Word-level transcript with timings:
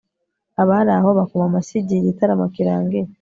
abari 0.61 0.91
aho 0.97 1.09
bakoma 1.19 1.43
amashyi 1.49 1.75
igihe 1.81 1.99
igitaramo 2.01 2.45
kirangiye 2.55 3.03